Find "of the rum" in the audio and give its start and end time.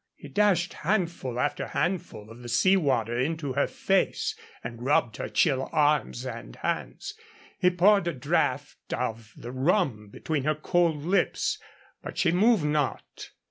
8.95-10.09